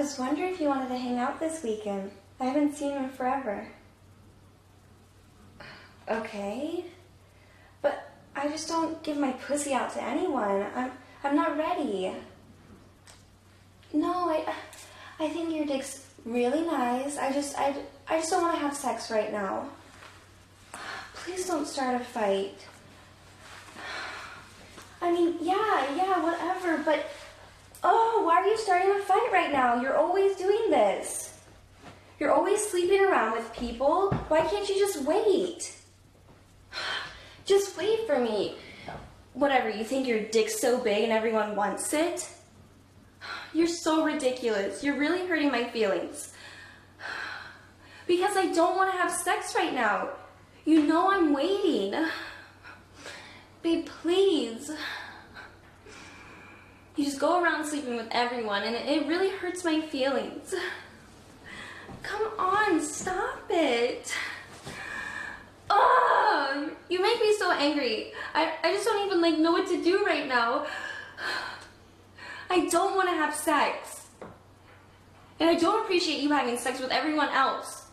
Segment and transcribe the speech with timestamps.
[0.00, 2.10] was wondering if you wanted to hang out this weekend.
[2.40, 3.66] I haven't seen in forever.
[6.08, 6.86] Okay.
[7.82, 10.64] But I just don't give my pussy out to anyone.
[10.74, 12.14] I'm I'm not ready.
[13.92, 14.54] No, I
[15.18, 17.18] I think your dick's really nice.
[17.18, 17.76] I just I
[18.08, 19.68] I just don't want to have sex right now.
[21.12, 22.56] Please don't start a fight.
[25.02, 27.10] I mean, yeah, yeah, whatever, but
[27.82, 29.80] oh, you starting a fight right now?
[29.80, 31.38] You're always doing this.
[32.18, 34.12] You're always sleeping around with people.
[34.28, 35.76] Why can't you just wait?
[37.46, 38.54] Just wait for me.
[39.34, 42.28] Whatever, you think your dick's so big and everyone wants it?
[43.52, 44.84] You're so ridiculous.
[44.84, 46.32] You're really hurting my feelings.
[48.06, 50.08] Because I don't want to have sex right now.
[50.64, 51.94] You know I'm waiting.
[53.62, 54.49] Babe, please.
[57.20, 60.54] Go around sleeping with everyone and it really hurts my feelings.
[62.02, 64.10] Come on, stop it.
[65.68, 68.12] Oh, you make me so angry.
[68.34, 70.64] I, I just don't even like know what to do right now.
[72.48, 74.08] I don't want to have sex.
[75.38, 77.84] And I don't appreciate you having sex with everyone else.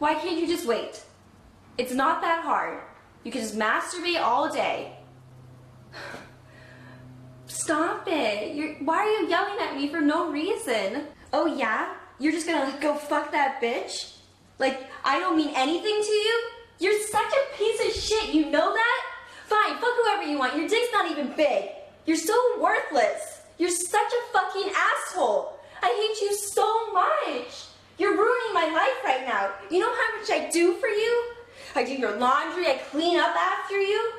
[0.00, 1.04] Why can't you just wait?
[1.78, 2.80] It's not that hard.
[3.22, 4.96] You can just masturbate all day.
[7.54, 8.56] Stop it.
[8.56, 11.06] You're, why are you yelling at me for no reason?
[11.32, 11.94] Oh yeah?
[12.18, 14.16] You're just gonna go fuck that bitch?
[14.58, 16.42] Like, I don't mean anything to you?
[16.80, 19.02] You're such a piece of shit, you know that?
[19.46, 20.56] Fine, fuck whoever you want.
[20.56, 21.70] Your dick's not even big.
[22.06, 23.42] You're so worthless.
[23.56, 25.56] You're such a fucking asshole.
[25.80, 27.66] I hate you so much.
[27.98, 29.52] You're ruining my life right now.
[29.70, 31.32] You know how much I do for you?
[31.76, 34.12] I do your laundry, I clean up after you.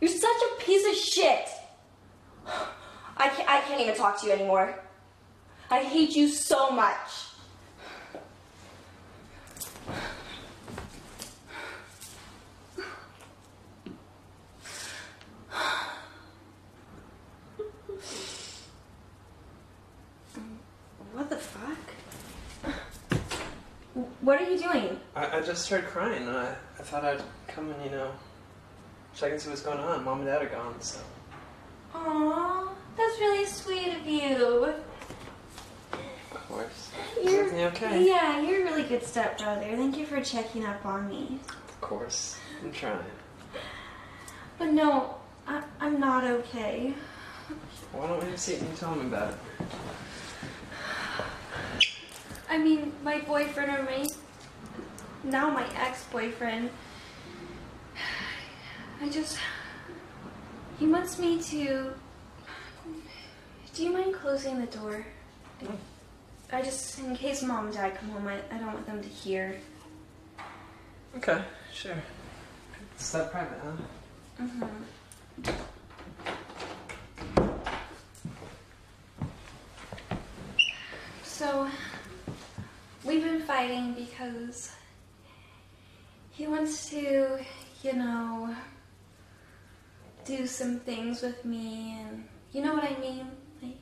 [0.00, 1.48] You're such a piece of shit.
[3.16, 4.78] I can't, I can't even talk to you anymore.
[5.70, 7.26] I hate you so much.
[21.12, 22.72] What the fuck?
[24.20, 25.00] What are you doing?
[25.16, 26.28] I, I just started crying.
[26.28, 28.12] I, I thought I'd come and, you know,
[29.14, 30.04] check and see what's going on.
[30.04, 31.00] Mom and Dad are gone, so.
[31.94, 34.74] Aw, that's really sweet of you.
[35.92, 36.90] Of course.
[37.18, 38.06] Is You're, everything okay?
[38.06, 39.60] Yeah, you're a really good stepbrother.
[39.76, 41.38] Thank you for checking up on me.
[41.68, 42.38] Of course.
[42.62, 42.98] I'm trying.
[44.58, 45.16] But no,
[45.46, 46.94] I, I'm not okay.
[47.92, 49.38] Why don't you sit and tell me about it?
[52.50, 54.06] I mean, my boyfriend or my
[55.24, 56.70] now my ex-boyfriend.
[59.00, 59.38] I just
[60.78, 61.92] he wants me to.
[63.74, 65.04] Do you mind closing the door?
[66.50, 69.08] I just, in case mom and dad come home, I, I don't want them to
[69.08, 69.56] hear.
[71.16, 71.96] Okay, sure.
[72.94, 74.42] It's that private, huh?
[74.42, 75.52] Mm-hmm.
[81.22, 81.68] So,
[83.04, 84.72] we've been fighting because
[86.30, 87.38] he wants to,
[87.82, 88.54] you know,
[90.28, 93.26] do some things with me, and you know what I mean?
[93.62, 93.78] Like,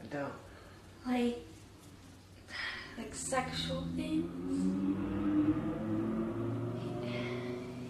[0.00, 0.32] I don't.
[1.06, 1.38] like,
[2.96, 4.30] like sexual things.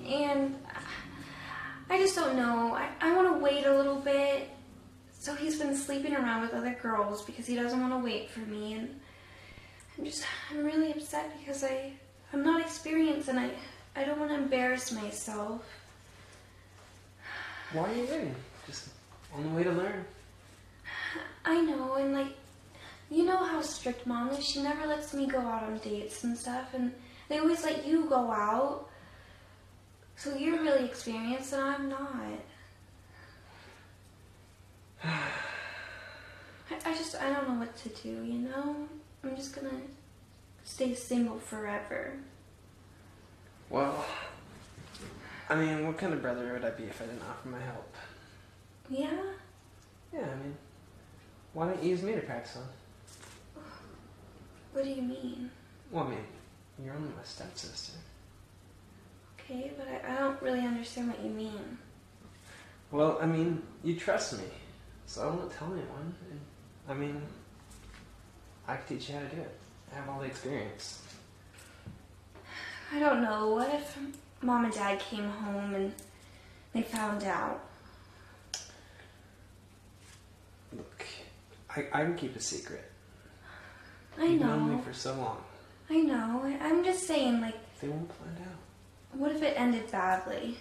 [0.06, 0.56] And
[1.90, 2.74] I just don't know.
[2.74, 4.48] I, I want to wait a little bit.
[5.18, 8.40] So he's been sleeping around with other girls because he doesn't want to wait for
[8.40, 8.74] me.
[8.74, 9.00] And
[9.98, 11.92] I'm just, I'm really upset because I,
[12.32, 13.50] I'm not experienced and I,
[13.94, 15.62] I don't want to embarrass myself.
[17.74, 18.34] Why are you waiting?
[18.68, 18.88] Just
[19.34, 20.04] on the way to learn.
[21.44, 22.32] I know, and like,
[23.10, 24.44] you know how strict mom is.
[24.44, 26.92] She never lets me go out on dates and stuff, and
[27.28, 28.88] they always let you go out.
[30.14, 32.08] So you're really experienced, and I'm not.
[35.04, 35.20] I,
[36.86, 38.86] I just, I don't know what to do, you know?
[39.24, 39.80] I'm just gonna
[40.62, 42.14] stay single forever.
[43.68, 44.06] Well,
[45.48, 47.94] I mean, what kind of brother would I be if I didn't offer my help?
[48.88, 49.20] Yeah?
[50.12, 50.56] Yeah, I mean,
[51.52, 53.62] why don't you use me to practice on?
[54.72, 55.50] What do you mean?
[55.90, 56.24] Well, I mean,
[56.82, 57.98] you're only my stepsister.
[59.38, 61.78] Okay, but I, I don't really understand what you mean.
[62.90, 64.44] Well, I mean, you trust me,
[65.06, 66.14] so I won't tell anyone.
[66.30, 66.40] And,
[66.88, 67.20] I mean,
[68.66, 69.58] I can teach you how to do it.
[69.92, 71.02] I have all the experience.
[72.92, 73.50] I don't know.
[73.50, 73.98] What if
[74.44, 75.92] mom and dad came home and
[76.72, 77.60] they found out.
[80.76, 81.06] Look,
[81.74, 82.90] I, I can keep a secret.
[84.18, 84.56] I You've know.
[84.56, 85.42] known me for so long.
[85.90, 86.42] I know.
[86.44, 87.56] I, am just saying, like.
[87.80, 89.18] They won't find out.
[89.18, 90.56] What if it ended badly?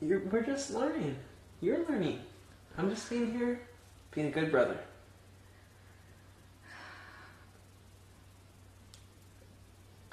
[0.00, 1.16] You're, we're just learning.
[1.60, 2.20] You're learning.
[2.76, 3.60] I'm just being here,
[4.12, 4.78] being a good brother.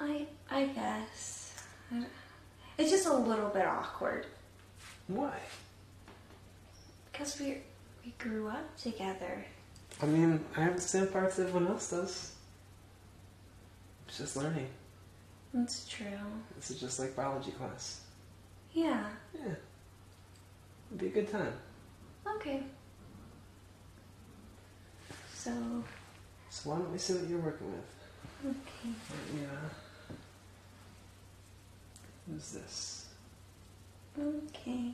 [0.00, 1.45] I I guess.
[2.78, 4.26] It's just a little bit awkward
[5.08, 5.32] Why?
[7.10, 7.58] because we
[8.04, 9.44] we grew up together.
[10.02, 12.34] I mean, I have the same parts everyone else does.
[14.08, 14.68] It's just learning.
[15.54, 16.06] That's true.
[16.56, 18.00] This is just like biology class.
[18.74, 19.04] Yeah.
[19.34, 19.54] Yeah.
[20.90, 21.54] It'd be a good time.
[22.36, 22.62] Okay.
[25.34, 25.50] So
[26.50, 28.54] So why don't we see what you're working with?
[28.56, 28.94] okay.
[29.40, 29.68] Yeah.
[32.28, 33.06] Who's this?
[34.18, 34.92] Okay.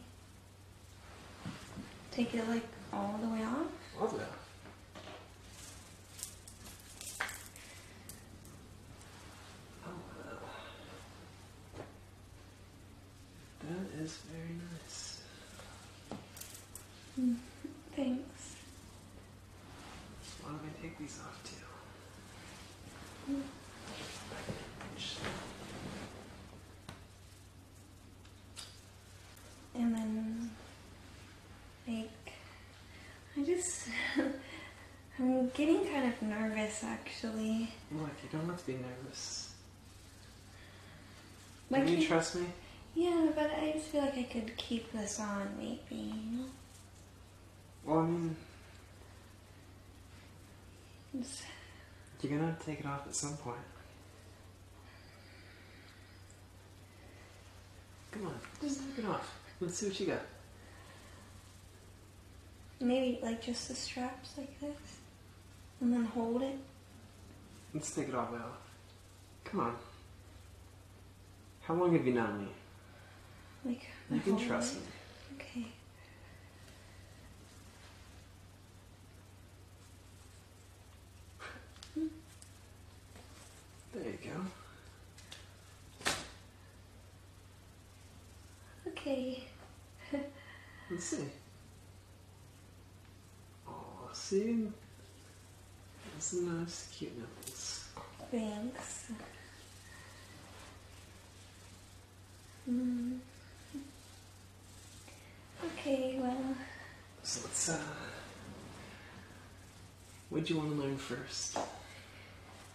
[2.10, 3.66] Take it like all the way off.
[4.00, 4.38] All the way off.
[9.86, 9.90] Oh.
[13.60, 15.22] That is very nice.
[17.96, 18.56] Thanks.
[20.42, 21.56] Why don't I take these off too?
[29.74, 30.50] And then,
[31.88, 32.32] like,
[33.36, 33.88] I just,
[35.18, 37.68] I'm getting kind of nervous actually.
[37.90, 39.52] Look, you don't have to be nervous.
[41.70, 42.46] Like, Can you trust me?
[42.94, 46.14] yeah, but I just feel like I could keep this on maybe?
[47.84, 48.36] Well, I mean,
[51.14, 51.42] It's-
[52.22, 53.58] you're gonna have to take it off at some point.
[58.12, 59.38] Come on, just take it off.
[59.60, 60.20] Let's see what you got.
[62.80, 64.98] maybe like just the straps like this,
[65.82, 66.56] and then hold it.
[67.74, 68.70] Let's take it all the way off.
[69.44, 69.76] Come on.
[71.62, 72.48] How long have you known me?
[73.64, 74.80] Like You can trust me.
[75.36, 75.66] Okay.
[83.92, 84.18] There you
[86.04, 86.12] go.
[88.88, 89.44] Okay.
[90.90, 91.24] Let's see.
[93.68, 94.68] Oh, see?
[96.22, 97.84] That's nice, cute nipples.
[98.30, 99.10] Thanks.
[102.70, 103.18] Mm.
[105.64, 106.54] Okay, well,
[107.24, 107.78] So let's, uh.
[110.30, 111.58] what do you want to learn first?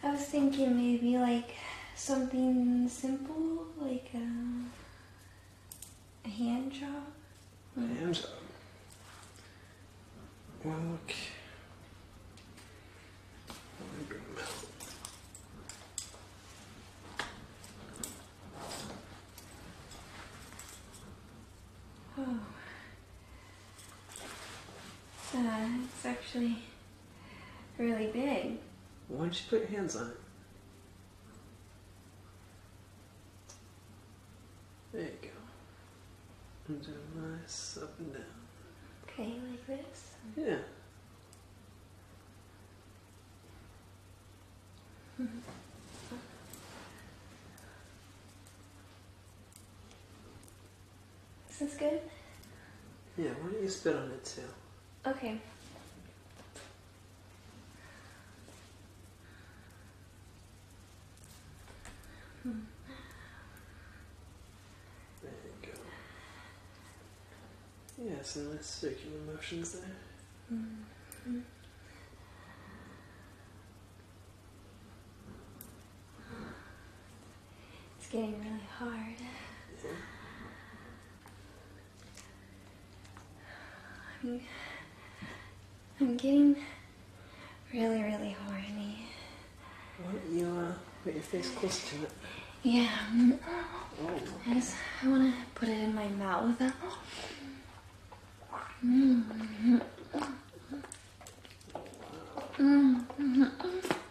[0.03, 1.55] I was thinking maybe like
[1.95, 4.65] something simple, like uh,
[6.25, 7.07] a hand job.
[7.77, 8.25] Hand job.
[10.65, 11.13] Well, look.
[13.79, 14.65] Let me bring them out.
[22.19, 22.39] Oh.
[25.35, 26.57] Uh, it's actually
[27.78, 28.57] really big.
[29.07, 30.18] Why don't you put your hands on it?
[34.92, 35.30] There you go.
[36.68, 38.24] And do a nice up and down.
[39.06, 40.12] Okay, like this.
[40.36, 40.57] Yeah.
[51.48, 52.02] This is this good?
[53.18, 54.42] Yeah, why don't you spit on it too?
[55.10, 55.40] Okay.
[65.21, 65.73] There you go.
[68.09, 69.95] Yeah, some nice circular motions there.
[77.99, 79.18] It's getting really hard.
[84.23, 84.42] I'm,
[85.99, 86.56] I'm getting
[87.73, 89.09] really, really horny.
[90.01, 90.73] Don't you uh,
[91.07, 92.11] put your face close to it?
[92.64, 93.40] Yeah, mm,
[93.99, 94.19] Oh.
[94.45, 96.61] I just I want to put it in my mouth.
[98.85, 99.23] Mm.
[102.57, 103.52] Mm.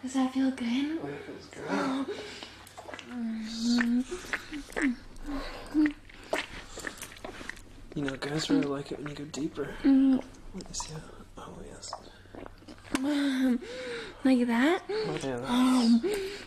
[0.01, 0.99] Does that feel good?
[1.03, 1.65] Oh, that feels good.
[7.95, 9.69] You know, guys really like it when you go deeper.
[9.83, 10.19] Let me
[10.73, 10.93] see.
[11.37, 11.91] Oh, yes.
[14.25, 14.81] Like that?
[14.89, 16.37] Oh, yeah,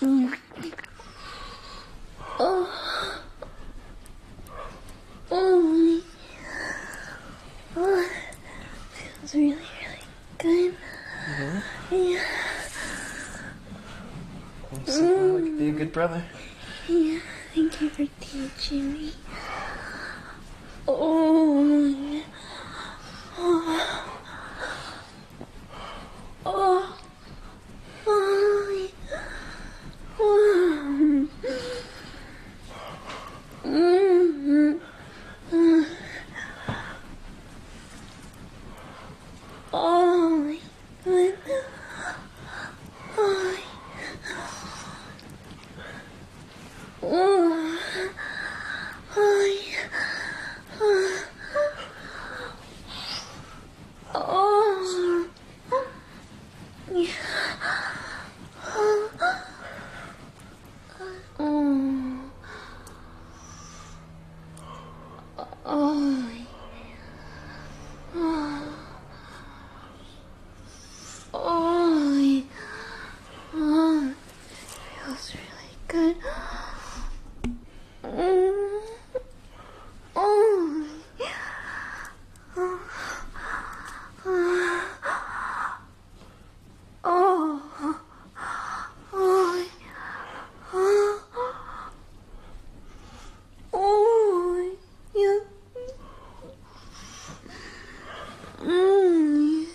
[0.00, 0.34] tongue.
[2.36, 2.68] Oh,
[7.76, 8.08] oh,
[8.92, 10.74] feels really, really good.
[11.90, 12.22] Yeah,
[14.74, 16.24] I'm so I could be a good brother.
[16.88, 17.20] yeah.
[17.54, 19.12] Thank you for teaching me.
[20.88, 22.22] Oh,
[23.38, 23.92] oh,
[26.46, 26.98] oh,
[30.18, 31.28] oh.
[33.64, 34.80] Mm.
[39.72, 40.58] Oh my
[41.04, 41.34] god.
[43.16, 43.58] Oh.
[49.12, 49.38] Oh.
[61.38, 61.38] Oh.
[61.38, 62.20] Oh.
[68.14, 68.74] Oh.
[71.34, 72.42] Oh.
[73.54, 74.14] Oh.
[75.04, 76.16] Feels really good.
[78.04, 78.80] Mm.
[80.16, 80.86] Oh.
[87.04, 87.62] Oh.
[87.82, 88.00] Oh.
[93.72, 94.76] Oh.
[95.14, 95.38] Yeah.
[98.60, 99.66] Mm.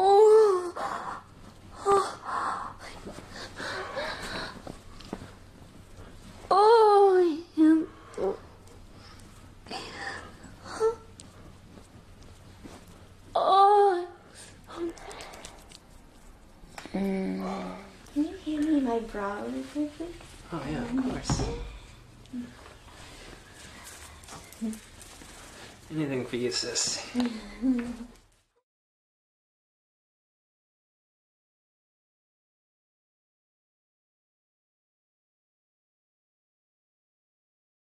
[0.00, 0.74] Oh.
[6.50, 7.38] Oh.
[7.56, 7.82] Yeah.
[8.18, 8.36] Oh.
[16.92, 20.06] Can you hand me my bra really quickly?
[20.52, 21.42] Oh, yeah, of course.
[24.62, 24.70] Mm-hmm.
[25.90, 27.06] Anything for you, sis.